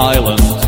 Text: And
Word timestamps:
And 0.00 0.67